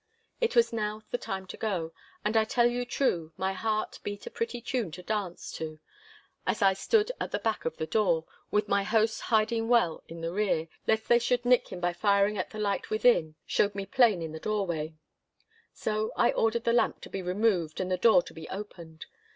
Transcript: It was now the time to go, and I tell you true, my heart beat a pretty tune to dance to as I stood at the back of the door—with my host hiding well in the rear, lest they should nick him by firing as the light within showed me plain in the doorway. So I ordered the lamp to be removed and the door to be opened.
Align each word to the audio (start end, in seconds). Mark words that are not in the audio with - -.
It 0.39 0.55
was 0.55 0.73
now 0.73 1.03
the 1.11 1.19
time 1.19 1.45
to 1.45 1.57
go, 1.57 1.93
and 2.25 2.35
I 2.35 2.43
tell 2.43 2.65
you 2.65 2.85
true, 2.85 3.33
my 3.37 3.53
heart 3.53 3.99
beat 4.01 4.25
a 4.25 4.31
pretty 4.31 4.59
tune 4.59 4.89
to 4.93 5.03
dance 5.03 5.51
to 5.57 5.79
as 6.47 6.63
I 6.63 6.73
stood 6.73 7.11
at 7.19 7.29
the 7.29 7.37
back 7.37 7.65
of 7.65 7.77
the 7.77 7.85
door—with 7.85 8.67
my 8.67 8.81
host 8.81 9.21
hiding 9.21 9.67
well 9.69 10.01
in 10.07 10.21
the 10.21 10.31
rear, 10.33 10.69
lest 10.87 11.07
they 11.07 11.19
should 11.19 11.45
nick 11.45 11.67
him 11.67 11.79
by 11.79 11.93
firing 11.93 12.35
as 12.39 12.47
the 12.49 12.57
light 12.57 12.89
within 12.89 13.35
showed 13.45 13.75
me 13.75 13.85
plain 13.85 14.23
in 14.23 14.31
the 14.31 14.39
doorway. 14.39 14.95
So 15.71 16.11
I 16.17 16.31
ordered 16.31 16.63
the 16.63 16.73
lamp 16.73 17.01
to 17.01 17.09
be 17.11 17.21
removed 17.21 17.79
and 17.79 17.91
the 17.91 17.95
door 17.97 18.23
to 18.23 18.33
be 18.33 18.49
opened. 18.49 19.05